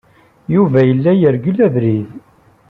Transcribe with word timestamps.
Yuba 0.53 0.79
yella 0.87 1.11
yergel 1.13 1.57
abrid. 1.67 2.09